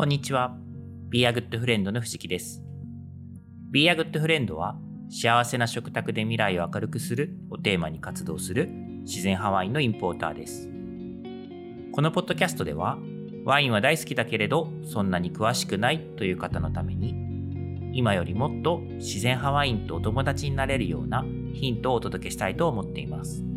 [0.00, 0.56] こんにちは。
[1.10, 2.62] Be a Good Friend の藤木です。
[3.70, 4.78] Be a Good Friend は
[5.10, 8.66] 幸せな食卓で未来を明るくするをテーマに活動する
[9.02, 10.70] 自然派ワインのインポーターです。
[11.92, 12.96] このポッドキャストでは
[13.44, 17.14] ワインは大好きだけれどそんなに詳しくないという方のために
[17.92, 23.49] 今よりもっと自然派ワインとお友達になれるようなヒントをお届けしたいと思っています。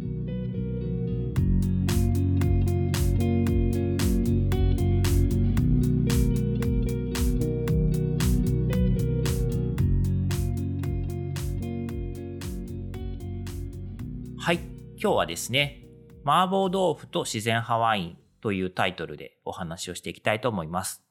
[15.04, 15.82] 今日はですね、
[16.24, 21.04] 麻婆豆腐と自然派ワインというタイトルでお話をしていきたいと思います。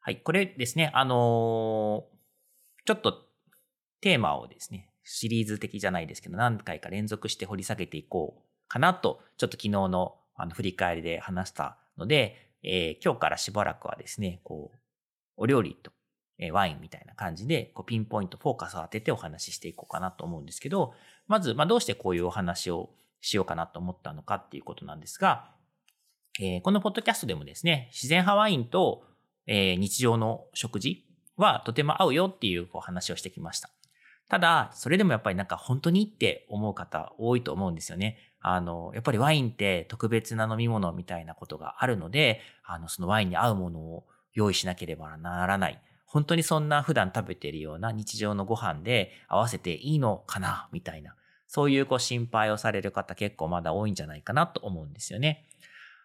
[0.00, 0.16] はい。
[0.16, 3.28] これですね、あのーちょっと
[4.00, 14.78] テーマをですね、シリーズ的じゃないですけど、何回か連続して掘り下げていこうかなと、ちょっと昨日のあの振り返りで話したので、えー今日からしばらくはですね、こう、
[15.36, 15.92] お料理と、
[16.40, 20.92] えーワインみたいな感じで、こうピンポイント、フォーカスを当ててお話ししていこうかなと思うんですけど、
[21.30, 25.52] まず、まあ、どうしてこういうお話をしようかなと思ったのかっていうことなんですが、
[26.40, 29.04] えーこのポッドキャストでもですね、自然派ワインと、
[29.46, 31.04] えー日常の食事
[31.36, 33.70] はとても合うよっていうこう話をしてきました。
[34.28, 38.18] ただ、それでもやっぱりなんか本当にって思う方多いと思うんですよね。
[38.40, 45.80] あの、やっぱりワインって特別な飲み物みたいなことがあるので、あの、そのワインに合うものを用意しなければならない。
[46.06, 51.14] 本当にそんな普段食べているような日常のご飯で合わせていいのかなみたいな。
[51.50, 55.44] そういうこう心配をされる方結構まだ多いんじゃないかなと思うんですよね。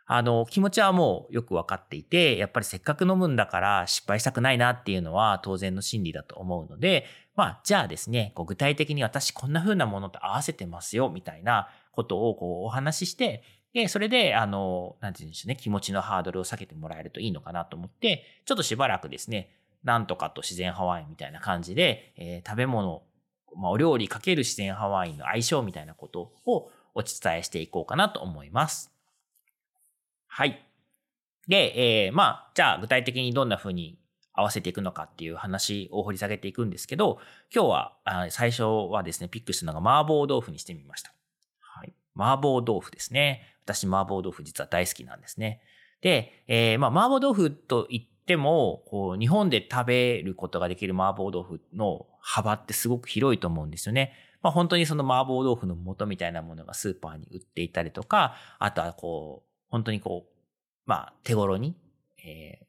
[0.08, 13.44] あの、気持ちはもうよくわかっていて、やっぱりせっかく飲むんだから失敗したくないなっていうのは当然の心理だと思うので、まあ、じゃあですね、こう具体的に私こんな風なものと合わせてますよ、みたいなことをこうお話しして、
[13.74, 19.52] で、それで、あの、なんて言うんでしょうね、気持ちのハードルを下げてもらえるといいのかなと思って、ちょっとしばらくですね、
[19.84, 23.03] なんとかと自然派ワイみたいな感じで、えー食べ物、
[23.58, 28.92] まあ、お料理かける自然派ワインの相性みたいなことをお伝えしていこうかなと思います。
[30.28, 30.66] はい。
[31.48, 33.98] で、えーまあ、じゃあ具体的にどんな風に
[34.34, 37.20] 合わせていくのかっていう話を掘り下げていくんですけど、
[37.54, 41.14] 今日は、あ最初はですね、ピックしたのが麻婆豆腐にしてみました。
[41.60, 41.94] はい。
[42.16, 43.56] 麻婆豆腐ですね。
[43.64, 45.62] 私、麻婆豆腐実は大好きなんですね。
[46.02, 54.13] で、えーまあ、麻婆豆腐と言っても、こう、日本で食べることができる麻婆豆腐の幅ってすごく広いと思うんですよね。
[54.41, 60.34] まあ、本当にその麻婆豆腐の素みたいなものがスーパーに売っていたりとか、あとはこう、本当にこう、
[60.86, 61.75] まあ、手頃に、
[62.18, 62.66] えー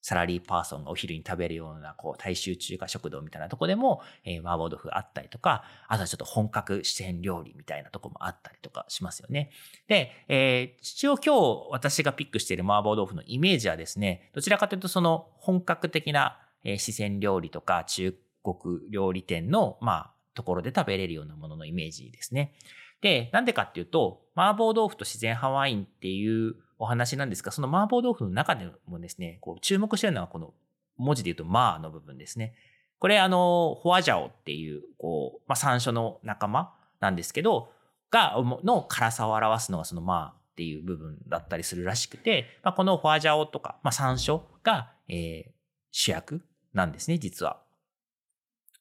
[0.00, 9.50] サラリーパーソンがお昼に食べるような、こう、大衆中華食堂みたいなとこでも、えー麻婆豆腐あったりとか、あとはちょっと本格四川料理みたいなとこもあったりとかしますよね。
[9.88, 18.16] で、えー一応今日私がピックしている麻婆豆腐のイメージはですね、どちらかというとその本格的な、えー四川料理とか中
[18.54, 22.54] 国料理店の、まあ、ところで食べれるようなもののイメージですね。
[23.00, 30.54] で、なんでかっていうと、麻婆豆腐と自然派ワインっていうお話なんですが、その麻婆豆腐の中でもですね、こう注目してるのはこの
[30.96, 32.54] 文字で言うと、マーの部分ですね。
[32.98, 37.70] これあの、ホアジャオっていう、こう、まあ、山椒の仲間なんですけど、
[38.10, 45.58] が、の辛さを表すのがそのマーっていう部分だったりするらしくて、まあ、このホアジャオとか、まあ、山椒が、えー
[45.90, 46.42] 主役
[46.74, 47.60] なんですね、実は。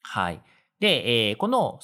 [0.07, 0.41] はい。
[0.79, 1.79] で、えーこの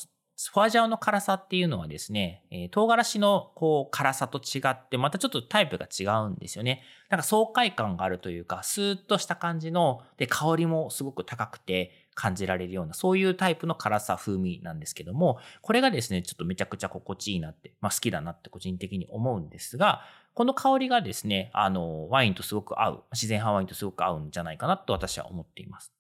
[0.52, 6.82] フォアジャオの辛さっていうのはですね、えー唐辛子のこう辛さと違って、またちょっとタイプが違うんですよね。
[7.10, 20.02] なんか爽快感があるというか、スーッとした感じの、で、香りもすごく高くて感じられるような、そういうタイプの辛さ、風味なんですけども、これがですね、ちょっとめちゃくちゃ心地いいなって、まあ好きだなって個人的に思うんですが、
[20.34, 25.94] この香りがですね、あの、ワインとすごく合う、自然派ワインとすごく合うんじゃないかなと私は思っています。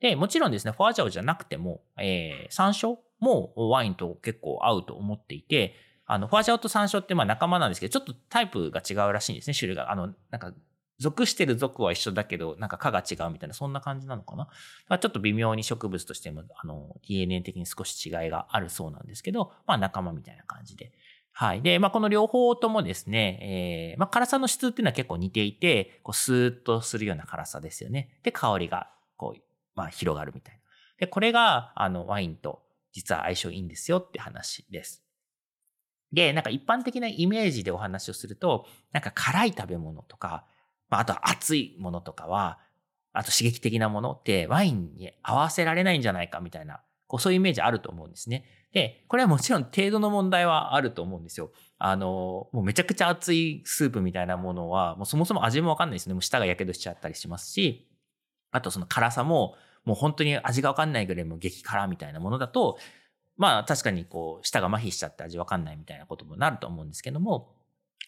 [0.00, 5.74] で、もちろんですね、フォアジャオじゃなくても、えー、山椒もワインと結構合うと思っていて、
[6.06, 9.92] あの、フォアジャオと山椒ってまあ仲間なんですけど、ちょっとタイプが違うらしいんですね、種類が。
[9.92, 10.52] あの、なんか、
[11.00, 14.48] 属してる属は一緒だけど、なんか科が違うみたいな、そんな感じなのかな。
[14.88, 20.92] まあ、ちょっと微妙に植物としても、あの、DNA 的に少し違いがあるそうなんですけど、まあ仲間みたいな感じで。
[21.30, 21.62] はい。
[21.62, 28.18] で、まあこの両方ともですね、えー、まあ辛さの質っていうのは結構似ていて、こうスーッとするような辛さですよね。
[28.24, 29.40] で、香りが、こう、
[29.78, 30.60] まあ広がるみたいな。
[30.98, 35.04] で、これが、あの、ワインと実は相性いいんですよって話です。
[36.12, 40.44] で、なんか一般的なイメージでお話をすると、なんか辛い食べ物とか、
[40.90, 42.58] まあ、あと熱いものとかは、
[43.12, 48.44] あと刺激的なものってワインに合わせられないんじゃないかみたいなこうそういうイメージあると思うんですね。
[48.72, 51.50] で、これはもちろん程度の問題はあると思うんですよ。
[51.78, 56.12] あの、もうめちゃくちゃ熱いスープみたいなものは、もうそもそも味もわかんないですね。
[56.12, 57.88] もう舌が火傷しちゃったりしますし、
[58.50, 59.56] あとその辛さも、
[59.88, 62.76] もう本当に味がわかんないぐらいも激辛みたいなものだと、
[63.38, 67.54] まあ確かにこう、舌が麻痺しちゃって味わかんないみたいなこともなると思うんですけども、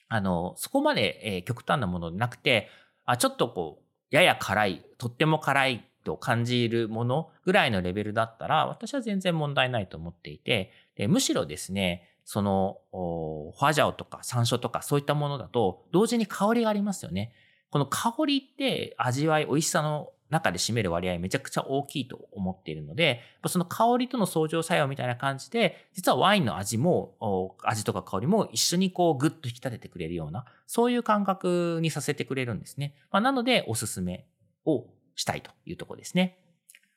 [0.09, 2.69] あの、そこまで、え、極端なものなくて、
[3.07, 17.33] あ、ちょっとこう、やや辛い、とっても辛いと感じるものぐらいのレベルだったら、私は全然問題ないと思っていて、でむしろですね、その、ファジャオとか山椒とかそういったものだと、同時に香りがありますよね。
[17.71, 32.95] この香りって味わい、美味しさの中で占める割合めちゃくちゃ大きいと思っているので、その香りとの相乗作用みたいな感じで、実はワインの味も、味とか香りも一緒にこうグッと引き立ててくれるような、そういう感覚にさせてくれるんですね。
[33.11, 34.27] まあ、なので、おすすめ
[34.65, 34.87] を
[35.17, 36.39] したいというところですね。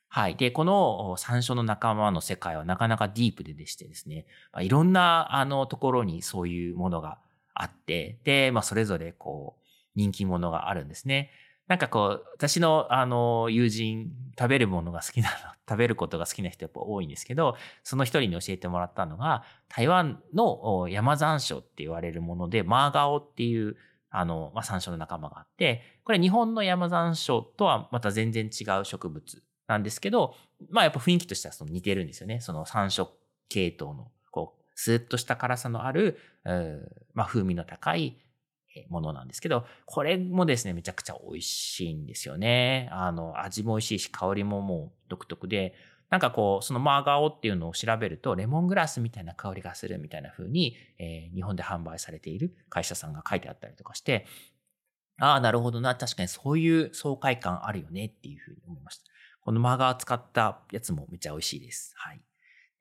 [0.08, 0.36] はい。
[0.36, 7.18] で、この山椒の仲間の世界はなかなかディープででしてですね、まあ、いろんなあのところにそういうものが
[7.52, 9.62] あって、で、まあそれぞれこう
[9.96, 11.30] 人気者があるんですね。
[11.66, 15.36] なんかこう、私のあの友人、食べるものが好きなの、
[15.68, 23.76] 食べることが好きな人やっぱ多いんですけど、その一人に教えてもらったのが、台湾の山山椒って言われるもので、マーガオっていう
[24.10, 30.36] あの、まあ、山椒の仲間があって、これ日本の山山椒とはまた全然違う植物なんですけど、
[30.70, 32.40] まあやっぱ雰囲気としてはその似てるんですよね。
[32.40, 33.08] その山椒
[33.48, 36.18] 系統の、こう、スーッとした辛さのある、
[37.14, 38.18] まあ風味の高い
[38.88, 42.88] ものなんですけど、これもですね、めちゃくちゃ美味しいんですよね。
[42.92, 45.74] あの、味も美味しいし、香りももう独特で、
[46.10, 54.26] なんかこう、そのマーガオっていうのを調べると、レモングラスみたいな香りがするみたいな風に、えー、日本で販売されている会社さんが書いてあったりとかして、
[55.18, 55.94] ああ、なるほどな。
[55.94, 59.04] 確かにそういう爽快感あるよねっていうふうに思いました。
[59.40, 61.92] このマーガー使ったやつもめっちゃ美味しいです。
[61.96, 62.20] はい。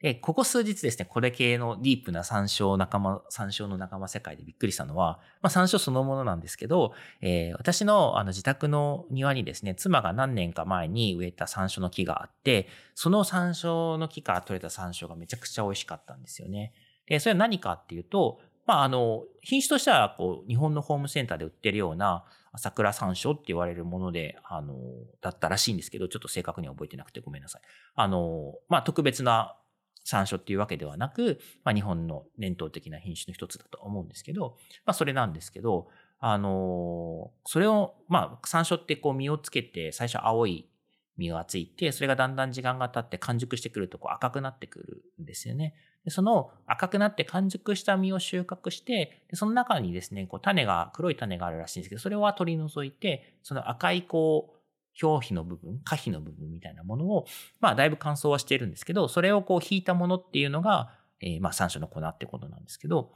[0.04, 6.92] で、ここ数日ですね、これ系のディープな山椒仲間、山椒の仲間世界でびっくりしたのは、まあ山椒そのものなんですけど、
[7.22, 16.74] えー、私のあの自宅の庭にですね、妻が何年か前に植えた山椒の木があって、その山椒の木から取れた山椒がめちゃくちゃ美味しかったんですよね。
[17.08, 22.26] で、それは何かっていうと、まああの、品種としてはこう、日本のホームセンターで売ってるような、
[22.58, 24.76] 桜山椒って言われるもので、あの、
[25.22, 27.62] だったらしいんですけど、ちょっと正確には覚えてなくてごめんなさい。
[27.96, 29.56] あの、まあ特別な
[30.04, 35.88] 山椒っていうわけではなく、まあ、日本の伝統的な品種の一つだと思うんですけど、まあ、それなんですけど、
[36.20, 40.70] あのそれを、まあ、山椒ってこう実をつけて、最初青い
[41.18, 45.76] 実がついて、それがだんだん時間が経って完熟してくるとこう赤くなってくるんですよね。
[46.04, 54.53] でその赤くなって完熟した実を収穫して、でその中にですね、こう種が、黒い種があるらしいんですけど、それは取り除いて、その赤いこう、
[55.02, 57.26] 表皮の部分、可否の部分みたいなものを、
[57.60, 63.14] まあ、だいぶ乾燥はしているんですけど、それをこう、引いたものっていうのが、えー、まあ、山椒の粉ってことなんですけど、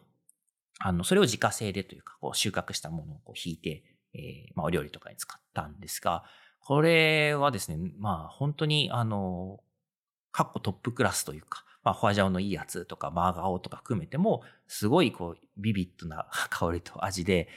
[0.79, 3.83] あの、それを自家製でというか、こう、収穫したものをこう引いて、
[4.13, 6.23] えー、まあ、お料理とかに使ったんですが、
[6.59, 9.59] これはですね、まあ、本当に、あの、
[10.31, 17.47] カッコトップクラスというか、まあ、ホアジャオのいいやつとか、マーガオとか含めても、すごい、こう、ビビッドな 香りと味で、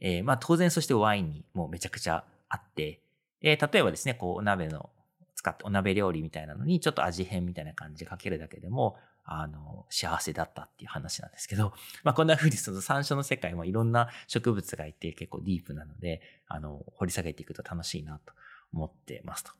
[0.00, 3.02] えー、まあ、当然そしてワインにもうめちゃくちゃあって、
[3.42, 4.90] えー、例えばですね、こう、お鍋の、
[5.34, 18.32] 使ってお鍋料理みたいなのに、ちょっと味変みたいな感じでかけるだけでも、あの、幸せだったっていう話なんですけど、 まあこんな風にその山椒の世界もいろんな植物がいて結構ディープなので、あの、掘り下げていくと楽しいなと
[18.72, 19.52] 思ってますと。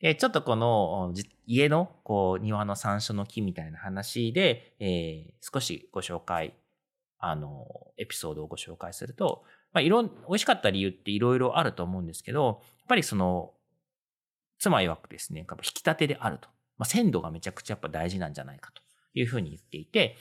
[0.00, 1.14] えちょっとこの
[1.46, 6.54] 家のこう庭の山椒の木みたいな話で、えー、少しご紹介、
[7.18, 13.52] あの、エピソードをご紹介すると、まあ、いろん、美味しかった理由っていろいろあると思うんですけど、やっぱりその、
[14.58, 16.48] 妻曰くですね、引き立てであると。
[16.78, 18.82] まあ、鮮度がめちゃくちゃやっぱ大事なんじゃないかと
[19.14, 20.16] いうふうに言っていて、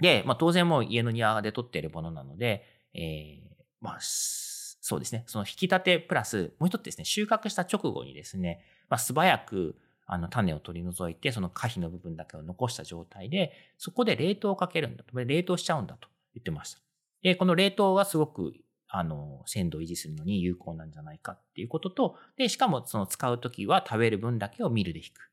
[0.00, 15.16] で、まあ、当然もう家の庭で取っているものなので、えー、まあ、そうですね、その引き立てプラス、もう一つですね、収穫した直後にですね、まあ、素早く、あの、種を取り除いて、その可否の部分だけを残した状態で、そこで冷凍をかけるんだと。
[15.16, 16.85] 冷凍しちゃうんだと言ってました。
[17.22, 18.52] で、この冷凍がすごく、
[18.88, 25.30] あの、鮮度を維持するのに有効なんじゃないかっていうことと、で、しかもその使うときは食べる分だけをミルで引く。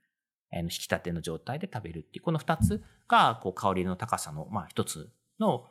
[0.51, 5.09] あの引き立ての状態で食べるっていう、この二つが、こう、香りの高さの、まあ、一つ
[5.39, 5.65] の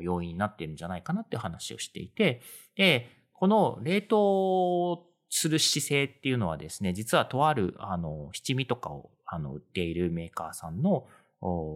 [0.00, 2.40] 要因になっているんじゃないかなっていう話をしていて、
[2.76, 11.06] で、この冷凍する姿勢っていうのはですね、実はとある、あの、七味とかを、あの、売っているメーカーさんの、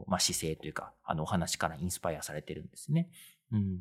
[0.06, 3.10] まあ、姿勢というか、あの、お話からインスパイアされてるんですね。
[3.52, 3.80] うん。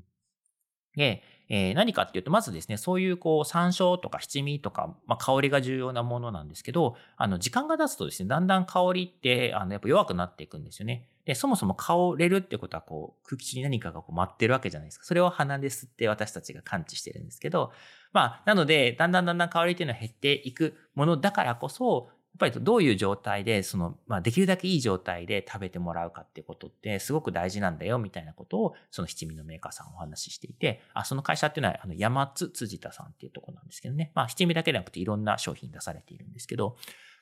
[0.95, 11.09] で、えー、何かっていうと、まずですね、そういうこう山椒とか七味とか、まあ、香りが重要なものなんですけど、あの、時間が経つとですね、だんだん香りって、あの、やっぱ弱くなっていくんですよね。
[11.25, 15.05] で、そもそも香れるってことは、こう、空気中に何かがこう舞ってるわけじゃないですか。
[15.05, 17.71] それを鼻で吸って私たちが感知してるんですけど、
[18.13, 34.11] まあ、なので、だんだんだんだん香りっていうのは減っていくものだからこそ、っぱりどういう状態で、その、まあ、できるだけいい状態で食べてもらうかってことってすごく大事なんだよ、みたいなことを、その七味のメーカーさんお話ししていて、あ、その会社っていうのは、あの、山津辻田さんっていうとこなんですけどね。
[34.15, 36.77] まあ、七味だけでなくていろんな商品出されているんですけど、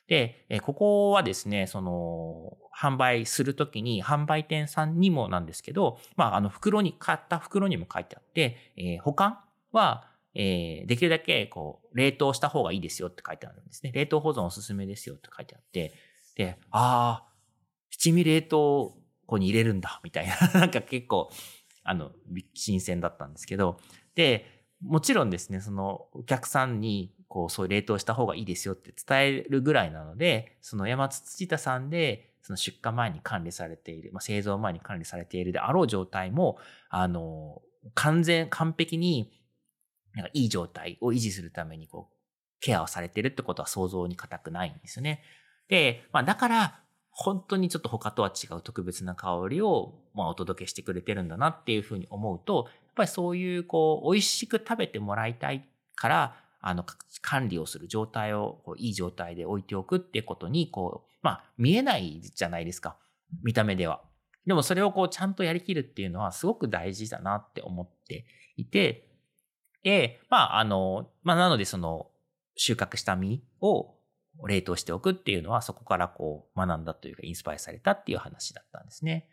[0.06, 9.38] で、ここはですね、その、販売するときに、販売店さんにもなんですけど、まあ、あの、袋に、買った袋にも書いてあって、えー、保管
[9.70, 13.92] は、えー、できるだけこう冷凍した方がいいですよって書いてあるんですね。
[13.92, 15.92] 冷凍保存おすすめですよって書いてあって、
[16.36, 17.32] で、ああ、
[17.90, 18.96] 七味冷凍
[19.26, 21.30] 庫に入れるんだ、みたいな、 なんか結構、
[21.82, 22.12] あの、
[22.54, 23.78] 新鮮だったんですけど、
[24.14, 24.46] で、
[24.82, 36.58] もちろんですね、そのお客さんに、こう、そういう冷凍した方がいいですよって伝えるぐらいなので、その山津土田さんで、その出荷前に管理されている、まあ、製造前に管理されているであろう状態も、
[36.88, 37.62] あの、
[37.94, 39.30] 完全、完璧に
[40.14, 42.14] なんかいい状態を維持するためにこう、
[42.60, 45.22] ケアをされてるってことは想像に難くないんですよね。
[45.68, 46.80] で、まあだから、
[47.12, 56.84] 本当にちょっと他とは違う特別な香りを、まあ、お届けしてくれてるんだなっていうふうに思うと、やっぱりそういうこう、美味しく食べてもらいたいから、あの、
[57.20, 62.96] 管理をする状態をこういい状態で置いておくってことに、こう、まあ、見えないじゃないですか。
[63.42, 64.02] 見た目では。
[64.46, 68.24] でもそれをこう、ちゃんとやりきるっていうのはすごく大事だなって思って
[68.56, 69.09] いて、
[69.82, 72.10] で、まあ、あの、まあ、なのでその、
[72.56, 73.94] 収穫した実を
[74.46, 79.28] 冷凍しておくっていうのは、そこからこう、学んだというか、インスパイアされたっていう話だったんですね。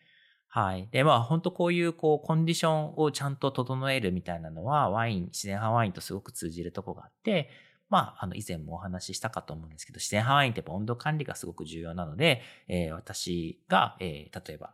[0.48, 0.88] はい。
[0.92, 7.50] で、まあ、本当こういう、こう、コンディションをちゃんと整えるみたいなのは、ワイン、自然派ワインとすごく通じるとこがあって、
[7.90, 14.74] まあ、あの、以前もお話ししたかと思うんですけど、自然派ワインってやっぱ温度管理がすごく重要なので、えー、私が、えー、例えば、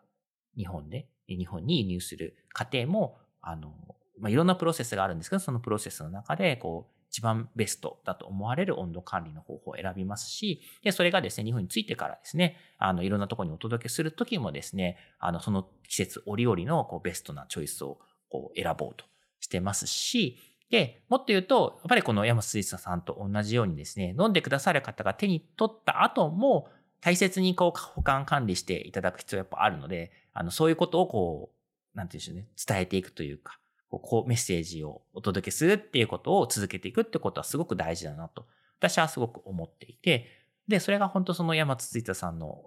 [0.55, 3.73] 日本で、日本に輸入する過程も、あの、
[4.20, 19.05] まあ、いろんなプロセスがあるんですけど、そのプロセスの中で、こう、一番ベストだと思われる温度管理の方法を選びますし、で、それがですね、日本に着いてからですね、あの、いろんなところにお届けするときもですね、あの、その季節折々のこうベストなチョイスをこう選ぼうと
[19.39, 20.39] してますし、
[20.72, 26.67] で、もっと言うと、やっぱりこの山水産さんと同じようにですね、飲んでくださる方が手に取った後も、
[27.00, 31.51] 大切にこう保管管理していただく必要やっぱあるので、あの、そういうことをこ
[31.93, 33.60] う、なんていうんでしょうね、伝えていくというか、
[34.00, 38.45] こうメッセージをお届けするっていうことを続けていくってことはすごく大事だなと、
[38.79, 40.27] 私はすごく思っていて、
[40.67, 42.63] で、それが本当その山津ツイさんの、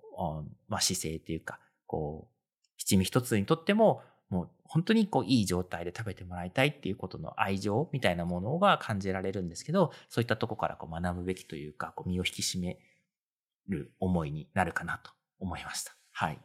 [0.68, 2.34] まあ、姿勢っていうか、こう、
[2.78, 12.78] 七味一つにとっても、もう本当にこういい状態で食べてもらいたいっていうことの愛情みたいなものが感じられるんですけど、そういったとこからこう学ぶべきというか、こう身を引き締め
[13.68, 15.94] る思いになるかなと思いました。
[16.12, 16.40] はい。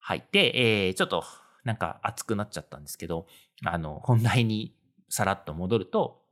[0.00, 0.26] はい。
[0.32, 1.24] で、えー、ちょっと
[1.64, 3.26] なんか熱くなっちゃったんですけど、
[3.64, 4.74] あの、本題に
[5.08, 6.22] さらっと戻ると、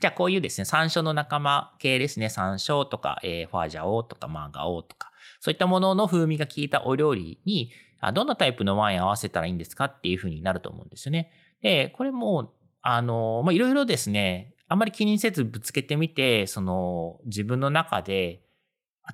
[0.00, 5.10] じゃあこういうですね、山椒の仲間系ですね、山椒とか、えー、ファージャオとかマーガオとか、
[5.40, 7.72] そういったものの風味が効いたお料理に、
[8.14, 11.32] どんなタイプのワイン合わせたらいいんですかっていう風になると思うんですよね。
[11.62, 18.42] で、これも、あの、ま、いろいろですね、あんまり気にせずぶつけてみて、その、自分の中で、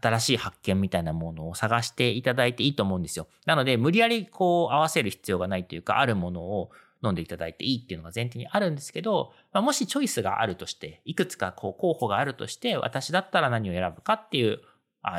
[0.01, 3.29] 新しい発見みたいなものを探していただいていいと思うんですよ。
[3.47, 6.71] なので、無理やりこう合わせる必要がないというか、あるものを
[7.05, 14.61] 飲んでいただいていいっていうのが前提にあるんですけど、まあ、もしチョイスがあるとして、いくつかこう候補があるとして、私だったら何を選ぶかっていう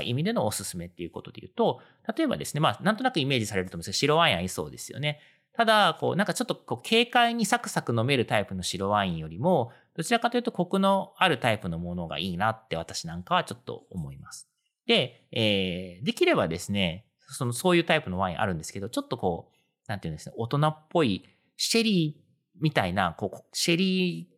[0.03, 1.81] 意味でのおすすめっていうことで言うと、
[2.17, 5.19] 例えばですね、まあ、なんとなくイメージされると思うんですけど、白ワイン合いそうですよね。
[5.53, 14.49] ただ、こう、なんかちょっとこう軽快にサクサク飲めるタイプの白ワインよりも、どちらかというとコクのあるタイプのものがいいなって私なんかはちょっと思います。
[14.87, 19.55] で、えー、できればですね、その、そういうタイプのワインあるんですけど、ちょっとこう、
[19.87, 21.25] なんていうんですね、大人っぽい、
[21.57, 24.29] シェリーみたいな、こう、シェリ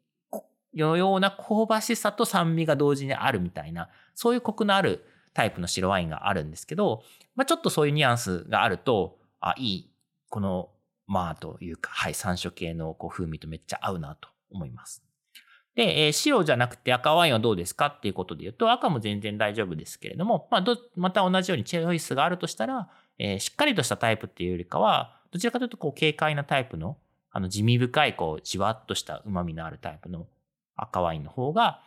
[0.74, 7.04] ーのような香ばしさと酸味が同時にあるみたいな、そういうコクのあるタイプの白ワインがあるんですけど、
[7.36, 9.92] まあ、ちょっとそういうニュアンスがあると、あ、いい、
[10.30, 10.70] この、
[11.06, 15.07] まあというか、はい、山椒系のこう風味とめっちゃ合うなと思います。
[15.78, 26.98] で、えー、白じゃなくて赤ワインはどうですかっていうことで言うと、赤も全然大丈夫ですけれども、まあ、ど、また同じようにチョイスがあるとしたら、えー、しっかりとしたタイプっていうよりかは、どちらかというと、こう、軽快なタイプの、
[27.30, 30.26] あの、地味深い、こう、じわっとした旨味のあるタイプの
[30.76, 31.84] 赤ワインの方が、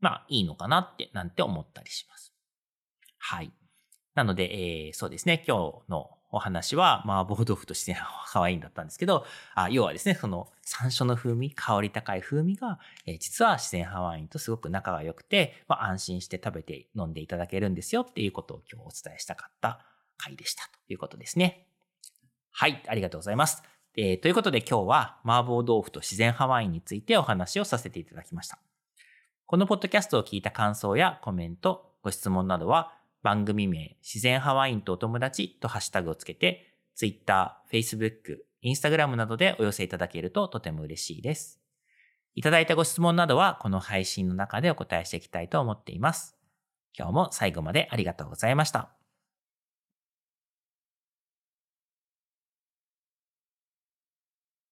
[0.00, 2.32] まあ、いいのかなって、なんて思ったりします。
[3.18, 3.52] はい。
[4.14, 19.80] なので、えー、そうですね、今日のお話は麻婆豆腐としてハワインだったんですけど、あ要はですね、その山椒の風味、香り高い風味が、えー、実は自然ハワインとすごく仲が良くて、まあ、安心して食べて飲んでいただけるんですよっていうことを今日お伝えしたかった
[20.18, 21.66] 回でしたということですね。
[22.52, 23.62] はい、ありがとうございます。
[23.96, 28.58] えー、ということで今日は麻婆豆腐と自然ハワインについてお話をさせていただきました。
[29.46, 41.60] このポッドキャストを聞いた感想やコメント、ご質問などは番組名自然ハワインとお友達とハッシュタグをつけて Twitter、Facebook、Instagram などでお寄せいただけるととても嬉しいです。
[42.34, 46.36] いただいたご質問などはこの配信の中でお答えしていきたいと思っています。
[46.96, 48.99] 今日も最後までありがとうございました。